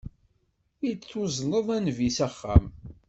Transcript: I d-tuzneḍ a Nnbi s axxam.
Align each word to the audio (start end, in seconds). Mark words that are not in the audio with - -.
I 0.89 0.91
d-tuzneḍ 0.99 1.67
a 1.75 1.77
Nnbi 1.79 2.09
s 2.15 2.19
axxam. 2.27 2.65